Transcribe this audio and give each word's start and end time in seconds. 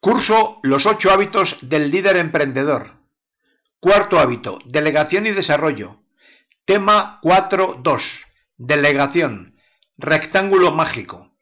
curso 0.00 0.60
Los 0.62 0.86
ocho 0.86 1.10
hábitos 1.10 1.58
del 1.62 1.90
líder 1.90 2.16
emprendedor. 2.16 2.98
Cuarto 3.80 4.18
hábito, 4.18 4.58
delegación 4.64 5.26
y 5.26 5.30
desarrollo. 5.30 6.02
Tema 6.64 7.20
4.2. 7.22 8.24
Delegación. 8.56 9.56
Rectángulo 9.96 10.72
mágico. 10.72 11.32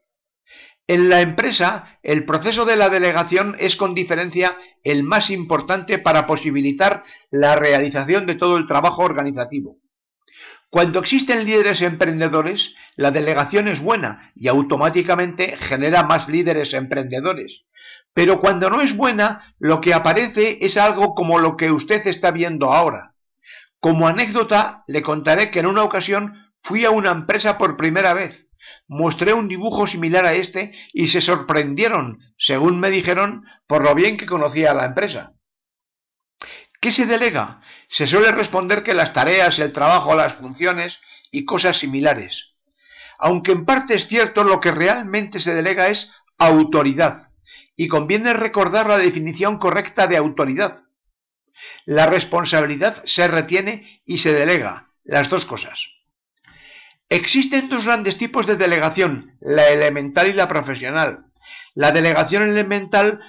En 0.86 1.08
la 1.08 1.20
empresa, 1.20 1.98
el 2.02 2.24
proceso 2.24 2.64
de 2.64 2.76
la 2.76 2.88
delegación 2.88 3.56
es 3.58 3.76
con 3.76 3.94
diferencia 3.94 4.56
el 4.84 5.02
más 5.02 5.30
importante 5.30 5.98
para 5.98 6.26
posibilitar 6.26 7.02
la 7.30 7.56
realización 7.56 8.24
de 8.24 8.36
todo 8.36 8.56
el 8.56 8.66
trabajo 8.66 9.02
organizativo. 9.02 9.78
Cuando 10.70 10.98
existen 10.98 11.44
líderes 11.44 11.80
emprendedores, 11.82 12.74
la 12.96 13.10
delegación 13.10 13.68
es 13.68 13.80
buena 13.80 14.32
y 14.34 14.48
automáticamente 14.48 15.56
genera 15.56 16.02
más 16.02 16.28
líderes 16.28 16.74
emprendedores. 16.74 17.64
Pero 18.16 18.40
cuando 18.40 18.70
no 18.70 18.80
es 18.80 18.96
buena, 18.96 19.54
lo 19.58 19.82
que 19.82 19.92
aparece 19.92 20.56
es 20.62 20.78
algo 20.78 21.14
como 21.14 21.38
lo 21.38 21.54
que 21.54 21.70
usted 21.70 22.06
está 22.06 22.30
viendo 22.30 22.72
ahora. 22.72 23.14
Como 23.78 24.08
anécdota, 24.08 24.84
le 24.86 25.02
contaré 25.02 25.50
que 25.50 25.58
en 25.58 25.66
una 25.66 25.82
ocasión 25.82 26.32
fui 26.62 26.86
a 26.86 26.90
una 26.90 27.10
empresa 27.10 27.58
por 27.58 27.76
primera 27.76 28.14
vez. 28.14 28.46
Mostré 28.88 29.34
un 29.34 29.48
dibujo 29.48 29.86
similar 29.86 30.24
a 30.24 30.32
este 30.32 30.72
y 30.94 31.08
se 31.08 31.20
sorprendieron, 31.20 32.18
según 32.38 32.80
me 32.80 32.88
dijeron, 32.88 33.44
por 33.66 33.84
lo 33.84 33.94
bien 33.94 34.16
que 34.16 34.24
conocía 34.24 34.70
a 34.70 34.74
la 34.74 34.86
empresa. 34.86 35.34
¿Qué 36.80 36.92
se 36.92 37.04
delega? 37.04 37.60
Se 37.90 38.06
suele 38.06 38.32
responder 38.32 38.82
que 38.82 38.94
las 38.94 39.12
tareas, 39.12 39.58
el 39.58 39.72
trabajo, 39.72 40.14
las 40.14 40.36
funciones 40.36 41.00
y 41.30 41.44
cosas 41.44 41.76
similares. 41.76 42.54
Aunque 43.18 43.52
en 43.52 43.66
parte 43.66 43.94
es 43.94 44.06
cierto, 44.06 44.42
lo 44.42 44.58
que 44.58 44.70
realmente 44.70 45.38
se 45.38 45.54
delega 45.54 45.88
es 45.88 46.14
autoridad, 46.38 47.26
y 47.76 47.88
conviene 47.88 48.32
recordar 48.32 48.86
la 48.88 48.98
definición 48.98 49.58
correcta 49.58 50.06
de 50.06 50.16
autoridad. 50.16 50.84
La 51.84 52.06
responsabilidad 52.06 53.02
se 53.04 53.28
retiene 53.28 54.02
y 54.04 54.18
se 54.18 54.32
delega, 54.32 54.92
las 55.04 55.28
dos 55.28 55.44
cosas. 55.44 55.88
Existen 57.08 57.68
dos 57.68 57.84
grandes 57.84 58.16
tipos 58.16 58.46
de 58.46 58.56
delegación, 58.56 59.36
la 59.40 59.68
elemental 59.68 60.28
y 60.28 60.32
la 60.32 60.48
profesional. 60.48 61.26
La 61.74 61.92
delegación 61.92 62.42
elemental 62.42 63.20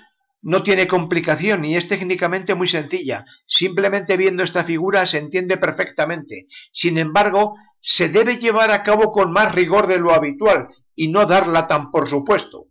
no 0.42 0.64
tiene 0.64 0.88
complicación 0.88 1.66
y 1.66 1.76
es 1.76 1.88
técnicamente 1.88 2.56
muy 2.56 2.68
sencilla. 2.68 3.26
Simplemente 3.46 4.18
viendo 4.18 4.44
esta 4.44 4.64
figura 4.64 5.06
se 5.06 5.18
entiende 5.18 5.58
perfectamente. 5.58 6.46
Sin 6.72 6.98
embargo, 6.98 7.56
se 7.82 8.10
debe 8.10 8.38
llevar 8.38 8.72
a 8.72 8.84
cabo 8.84 9.12
con 9.12 9.32
más 9.32 9.54
rigor 9.54 9.88
de 9.88 10.00
lo 10.00 10.14
habitual 10.14 10.70
y 10.96 11.10
no 11.10 11.26
darla 11.26 11.68
tan 11.68 11.92
por 11.92 12.10
supuesto. 12.10 12.68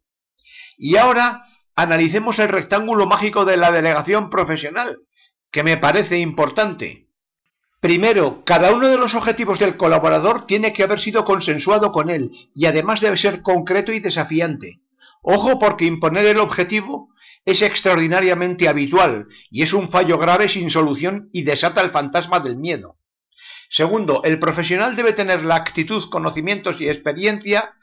Y 0.77 0.97
ahora 0.97 1.45
analicemos 1.77 2.39
el 2.39 2.49
rectángulo 2.49 3.07
mágico 3.07 3.45
de 3.45 3.59
la 3.59 3.71
delegación 3.71 4.31
profesional, 4.31 4.99
que 5.51 5.63
me 5.63 5.77
parece 5.77 6.19
importante. 6.19 7.07
Primero, 7.81 8.43
cada 8.45 8.73
uno 8.73 8.89
de 8.89 8.97
los 8.97 9.15
objetivos 9.15 9.59
del 9.59 9.77
colaborador 9.77 10.47
tiene 10.47 10.73
que 10.73 10.83
haber 10.83 10.99
sido 10.99 11.25
consensuado 11.25 11.93
con 11.93 12.09
él 12.09 12.33
y 12.55 12.67
además 12.67 13.01
debe 13.01 13.19
ser 13.19 13.43
concreto 13.43 13.93
y 13.93 14.01
desafiante. 14.01 14.81
Ojo 15.23 15.59
porque 15.59 15.85
imponer 15.85 16.25
el 16.25 16.39
objetivo 16.39 17.11
es 17.45 17.61
extraordinariamente 17.61 18.69
habitual 18.69 19.29
y 19.51 19.63
es 19.63 19.73
un 19.73 19.91
fallo 19.91 20.19
grave 20.19 20.49
sin 20.49 20.71
solución 20.71 21.29
y 21.33 21.43
desata 21.43 21.83
el 21.83 21.91
fantasma 21.91 22.41
del 22.41 22.57
miedo. 22.57 22.99
Segundo, 23.69 24.23
el 24.25 24.39
profesional 24.39 24.97
debe 24.97 25.13
tener 25.13 25.45
la 25.45 25.57
actitud, 25.57 26.09
conocimientos 26.09 26.81
y 26.81 26.89
experiencia 26.89 27.75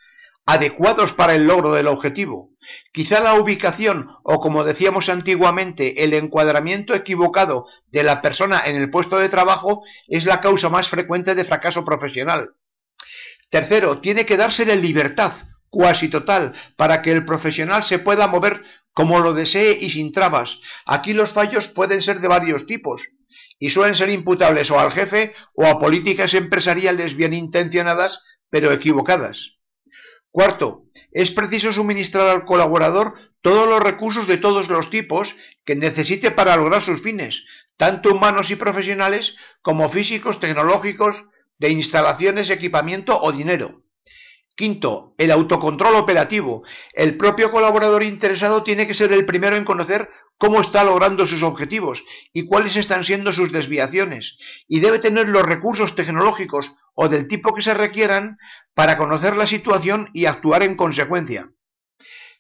adecuados 0.46 1.14
para 1.14 1.36
el 1.36 1.46
logro 1.46 1.74
del 1.74 1.88
objetivo. 1.88 2.52
Quizá 2.92 3.22
la 3.22 3.36
ubicación 3.36 4.10
o, 4.24 4.40
como 4.40 4.64
decíamos 4.64 5.10
antiguamente, 5.10 6.04
el 6.04 6.14
encuadramiento 6.14 6.94
equivocado 6.94 7.66
de 7.88 8.04
la 8.04 8.22
persona 8.22 8.62
en 8.66 8.76
el 8.76 8.90
puesto 8.90 9.18
de 9.18 9.30
trabajo 9.30 9.84
es 10.08 10.26
la 10.26 10.42
causa 10.42 10.70
más 10.70 10.90
frecuente 10.90 11.36
de 11.36 11.46
fracaso 11.46 11.86
profesional. 11.86 12.56
Tercero, 13.50 14.00
tiene 14.00 14.26
que 14.26 14.38
dársele 14.38 14.76
libertad, 14.76 15.34
cuasi 15.70 16.10
total, 16.10 16.54
para 16.76 17.02
que 17.02 17.12
el 17.12 17.26
profesional 17.26 17.84
se 17.84 18.00
pueda 18.00 18.28
mover 18.28 18.64
como 18.94 19.20
lo 19.20 19.34
desee 19.34 19.78
y 19.80 19.90
sin 19.90 20.12
trabas. 20.12 20.60
Aquí 20.86 21.14
los 21.14 21.32
fallos 21.32 21.68
pueden 21.68 22.02
ser 22.02 22.20
de 22.20 22.28
varios 22.28 22.66
tipos 22.66 23.10
y 23.60 23.70
suelen 23.70 23.96
ser 23.96 24.10
imputables 24.10 24.70
o 24.72 24.80
al 24.80 24.92
jefe 24.92 25.34
o 25.56 25.66
a 25.66 25.80
políticas 25.80 26.34
empresariales 26.34 27.16
bien 27.16 27.34
intencionadas 27.34 28.24
pero 28.50 28.72
equivocadas. 28.72 29.54
Cuarto, 30.34 30.86
es 31.12 31.30
preciso 31.30 31.72
suministrar 31.72 32.28
al 32.28 32.44
colaborador 32.44 33.14
todos 33.42 33.70
los 33.70 33.80
recursos 33.80 34.26
de 34.26 34.38
todos 34.38 34.68
los 34.68 34.90
tipos 34.90 35.36
que 35.64 35.76
necesite 35.76 36.32
para 36.32 36.58
lograr 36.58 36.82
sus 36.82 37.04
fines, 37.04 37.46
tanto 37.78 38.12
humanos 38.12 38.50
y 38.50 38.56
profesionales 38.56 39.36
como 39.62 39.90
físicos, 39.90 40.40
tecnológicos, 40.40 41.26
de 41.60 41.70
instalaciones, 41.70 42.50
equipamiento 42.50 43.22
o 43.22 43.32
dinero. 43.32 43.84
Quinto, 44.56 45.14
el 45.20 45.30
autocontrol 45.30 45.94
operativo. 45.94 46.64
El 46.94 47.16
propio 47.16 47.52
colaborador 47.52 48.02
interesado 48.02 48.64
tiene 48.64 48.88
que 48.88 48.96
ser 48.96 49.14
el 49.14 49.26
primero 49.26 49.56
en 49.56 49.66
conocer 49.66 50.10
cómo 50.38 50.62
está 50.62 50.84
logrando 50.84 51.26
sus 51.26 51.44
objetivos 51.44 52.04
y 52.34 52.46
cuáles 52.46 52.76
están 52.76 53.04
siendo 53.04 53.32
sus 53.32 53.52
desviaciones, 53.52 54.38
y 54.68 54.80
debe 54.80 55.00
tener 55.00 55.28
los 55.28 55.44
recursos 55.44 55.96
tecnológicos 55.96 56.74
o 56.96 57.10
del 57.10 57.28
tipo 57.28 57.54
que 57.54 57.62
se 57.62 57.74
requieran 57.74 58.38
para 58.74 58.98
conocer 58.98 59.36
la 59.36 59.48
situación 59.48 60.10
y 60.14 60.26
actuar 60.26 60.64
en 60.64 60.76
consecuencia. 60.76 61.52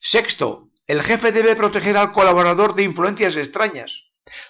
Sexto, 0.01 0.69
el 0.87 1.01
jefe 1.01 1.31
debe 1.31 1.55
proteger 1.55 1.95
al 1.97 2.11
colaborador 2.11 2.75
de 2.75 2.83
influencias 2.83 3.35
extrañas. 3.35 4.03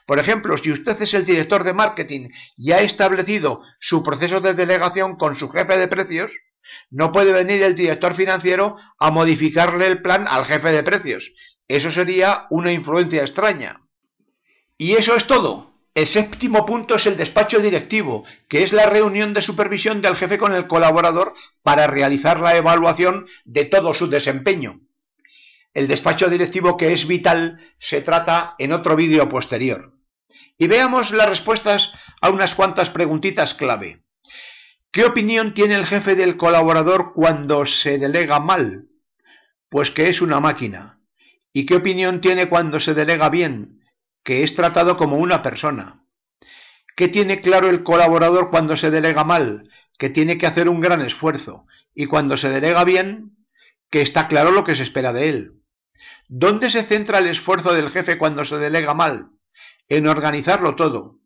Por 0.05 0.19
ejemplo, 0.19 0.57
si 0.57 0.71
usted 0.71 1.01
es 1.01 1.13
el 1.13 1.25
director 1.25 1.63
de 1.63 1.73
marketing 1.73 2.29
y 2.57 2.71
ha 2.71 2.79
establecido 2.81 3.61
su 3.79 4.03
proceso 4.03 4.39
de 4.39 4.53
delegación 4.53 5.15
con 5.15 5.35
su 5.35 5.49
jefe 5.49 5.77
de 5.77 5.87
precios, 5.87 6.33
no 6.89 7.11
puede 7.11 7.33
venir 7.33 7.61
el 7.63 7.75
director 7.75 8.13
financiero 8.15 8.77
a 8.99 9.11
modificarle 9.11 9.87
el 9.87 10.01
plan 10.01 10.25
al 10.27 10.45
jefe 10.45 10.71
de 10.71 10.83
precios. 10.83 11.33
Eso 11.67 11.91
sería 11.91 12.47
una 12.49 12.71
influencia 12.71 13.21
extraña. 13.21 13.81
Y 14.77 14.93
eso 14.93 15.15
es 15.15 15.27
todo. 15.27 15.73
El 15.95 16.07
séptimo 16.07 16.65
punto 16.65 16.95
es 16.95 17.05
el 17.05 17.17
despacho 17.17 17.59
directivo, 17.59 18.25
que 18.47 18.63
es 18.63 18.73
la 18.73 18.87
reunión 18.87 19.33
de 19.33 19.43
supervisión 19.43 20.01
del 20.01 20.15
jefe 20.15 20.39
con 20.39 20.53
el 20.53 20.65
colaborador 20.65 21.33
para 21.61 21.85
realizar 21.85 22.39
la 22.39 22.55
evaluación 22.55 23.27
de 23.45 23.65
todo 23.65 23.93
su 23.93 24.07
desempeño. 24.07 24.81
El 25.73 25.87
despacho 25.87 26.29
directivo 26.29 26.77
que 26.77 26.93
es 26.93 27.07
vital 27.07 27.59
se 27.79 28.01
trata 28.01 28.55
en 28.57 28.71
otro 28.71 28.95
vídeo 28.95 29.29
posterior. 29.29 29.93
Y 30.57 30.67
veamos 30.67 31.11
las 31.11 31.29
respuestas 31.29 31.91
a 32.21 32.29
unas 32.29 32.55
cuantas 32.55 32.89
preguntitas 32.89 33.53
clave. 33.53 34.03
¿Qué 34.91 35.05
opinión 35.05 35.53
tiene 35.53 35.75
el 35.75 35.85
jefe 35.85 36.15
del 36.15 36.37
colaborador 36.37 37.13
cuando 37.13 37.65
se 37.65 37.97
delega 37.97 38.39
mal? 38.39 38.87
Pues 39.69 39.91
que 39.91 40.09
es 40.09 40.21
una 40.21 40.39
máquina. 40.39 41.02
¿Y 41.53 41.65
qué 41.65 41.75
opinión 41.75 42.19
tiene 42.19 42.49
cuando 42.49 42.79
se 42.79 42.93
delega 42.93 43.29
bien? 43.29 43.83
que 44.23 44.43
es 44.43 44.55
tratado 44.55 44.97
como 44.97 45.17
una 45.17 45.41
persona. 45.41 46.05
¿Qué 46.95 47.07
tiene 47.07 47.41
claro 47.41 47.69
el 47.69 47.83
colaborador 47.83 48.49
cuando 48.49 48.77
se 48.77 48.89
delega 48.89 49.23
mal? 49.23 49.69
Que 49.97 50.09
tiene 50.09 50.37
que 50.37 50.47
hacer 50.47 50.69
un 50.69 50.79
gran 50.79 51.01
esfuerzo. 51.01 51.65
Y 51.93 52.05
cuando 52.05 52.37
se 52.37 52.49
delega 52.49 52.83
bien, 52.83 53.37
que 53.89 54.01
está 54.01 54.27
claro 54.27 54.51
lo 54.51 54.63
que 54.63 54.75
se 54.75 54.83
espera 54.83 55.13
de 55.13 55.29
él. 55.29 55.61
¿Dónde 56.29 56.71
se 56.71 56.83
centra 56.83 57.19
el 57.19 57.27
esfuerzo 57.27 57.73
del 57.73 57.89
jefe 57.89 58.17
cuando 58.17 58.45
se 58.45 58.57
delega 58.57 58.93
mal? 58.93 59.31
En 59.89 60.07
organizarlo 60.07 60.75
todo. 60.75 61.19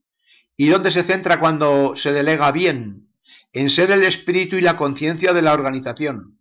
¿Y 0.55 0.69
dónde 0.69 0.91
se 0.91 1.03
centra 1.03 1.39
cuando 1.39 1.95
se 1.95 2.11
delega 2.11 2.51
bien? 2.51 3.09
En 3.53 3.69
ser 3.69 3.91
el 3.91 4.03
espíritu 4.03 4.55
y 4.55 4.61
la 4.61 4.75
conciencia 4.75 5.33
de 5.33 5.41
la 5.41 5.53
organización. 5.53 6.36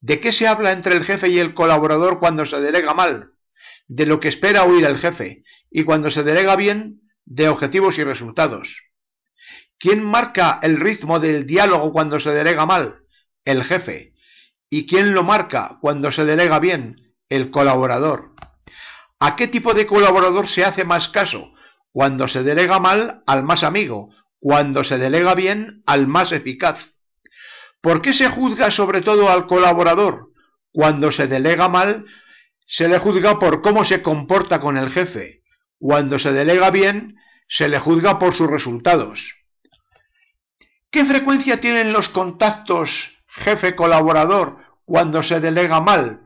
¿De 0.00 0.20
qué 0.20 0.32
se 0.32 0.46
habla 0.46 0.72
entre 0.72 0.96
el 0.96 1.04
jefe 1.04 1.28
y 1.28 1.38
el 1.38 1.54
colaborador 1.54 2.20
cuando 2.20 2.46
se 2.46 2.60
delega 2.60 2.94
mal? 2.94 3.32
De 3.88 4.06
lo 4.06 4.20
que 4.20 4.28
espera 4.28 4.64
oír 4.64 4.84
el 4.84 4.98
jefe, 4.98 5.42
y 5.70 5.82
cuando 5.84 6.10
se 6.10 6.22
delega 6.22 6.54
bien, 6.56 7.02
de 7.24 7.48
objetivos 7.48 7.98
y 7.98 8.04
resultados. 8.04 8.84
¿Quién 9.78 10.02
marca 10.02 10.58
el 10.62 10.78
ritmo 10.78 11.20
del 11.20 11.46
diálogo 11.46 11.92
cuando 11.92 12.20
se 12.20 12.30
delega 12.30 12.64
mal? 12.64 13.04
El 13.44 13.64
jefe. 13.64 14.14
¿Y 14.70 14.86
quién 14.86 15.14
lo 15.14 15.22
marca 15.22 15.78
cuando 15.80 16.12
se 16.12 16.24
delega 16.24 16.58
bien? 16.58 17.14
El 17.28 17.50
colaborador. 17.50 18.34
¿A 19.20 19.36
qué 19.36 19.48
tipo 19.48 19.74
de 19.74 19.86
colaborador 19.86 20.48
se 20.48 20.64
hace 20.64 20.84
más 20.84 21.08
caso? 21.08 21.52
Cuando 21.90 22.28
se 22.28 22.42
delega 22.42 22.78
mal, 22.78 23.22
al 23.26 23.42
más 23.42 23.62
amigo. 23.62 24.10
Cuando 24.38 24.84
se 24.84 24.98
delega 24.98 25.34
bien, 25.34 25.82
al 25.86 26.06
más 26.06 26.32
eficaz. 26.32 26.94
¿Por 27.80 28.02
qué 28.02 28.12
se 28.12 28.28
juzga 28.28 28.70
sobre 28.70 29.02
todo 29.02 29.30
al 29.30 29.46
colaborador? 29.46 30.32
Cuando 30.72 31.12
se 31.12 31.26
delega 31.26 31.68
mal, 31.68 32.06
se 32.66 32.88
le 32.88 32.98
juzga 32.98 33.38
por 33.38 33.62
cómo 33.62 33.84
se 33.84 34.02
comporta 34.02 34.60
con 34.60 34.76
el 34.76 34.90
jefe. 34.90 35.42
Cuando 35.78 36.18
se 36.18 36.32
delega 36.32 36.70
bien, 36.70 37.16
se 37.48 37.68
le 37.68 37.78
juzga 37.78 38.18
por 38.18 38.34
sus 38.34 38.50
resultados. 38.50 39.36
¿Qué 40.90 41.04
frecuencia 41.04 41.60
tienen 41.60 41.92
los 41.92 42.08
contactos 42.08 43.22
jefe-colaborador 43.28 44.58
cuando 44.84 45.22
se 45.22 45.40
delega 45.40 45.80
mal? 45.80 46.22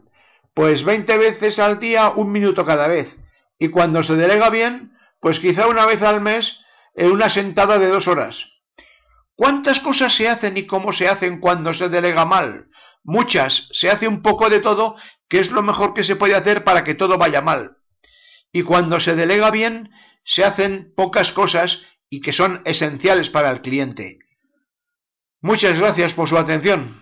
Pues 0.55 0.85
20 0.85 1.17
veces 1.19 1.59
al 1.59 1.79
día, 1.79 2.11
un 2.11 2.33
minuto 2.33 2.65
cada 2.65 2.89
vez. 2.89 3.17
Y 3.59 3.69
cuando 3.69 4.03
se 4.03 4.15
delega 4.15 4.51
bien, 4.51 4.97
pues 5.21 5.39
quizá 5.39 5.67
una 5.67 5.87
vez 5.87 6.03
al 6.03 6.21
mes 6.21 6.61
en 6.95 7.11
una 7.11 7.31
sentada 7.31 7.79
de 7.79 7.89
dos 7.89 8.09
horas. 8.09 8.52
¿Cuántas 9.43 9.81
cosas 9.81 10.15
se 10.15 10.29
hacen 10.29 10.57
y 10.57 10.67
cómo 10.69 10.93
se 10.93 11.09
hacen 11.09 11.41
cuando 11.41 11.75
se 11.75 11.89
delega 11.89 12.25
mal? 12.25 12.69
Muchas, 13.03 13.69
se 13.73 13.91
hace 13.91 14.07
un 14.07 14.23
poco 14.23 14.49
de 14.49 14.61
todo, 14.61 14.95
que 15.29 15.41
es 15.41 15.51
lo 15.51 15.65
mejor 15.65 15.95
que 15.95 16.05
se 16.05 16.15
puede 16.15 16.37
hacer 16.37 16.63
para 16.63 16.85
que 16.85 16.95
todo 16.95 17.19
vaya 17.19 17.43
mal. 17.43 17.79
Y 18.53 18.63
cuando 18.63 19.01
se 19.01 19.17
delega 19.17 19.51
bien, 19.51 19.91
se 20.23 20.45
hacen 20.45 20.93
pocas 20.97 21.33
cosas 21.33 21.81
y 22.09 22.21
que 22.21 22.33
son 22.33 22.63
esenciales 22.67 23.31
para 23.31 23.51
el 23.51 23.63
cliente. 23.63 24.21
Muchas 25.41 25.77
gracias 25.77 26.15
por 26.15 26.29
su 26.29 26.39
atención. 26.39 27.02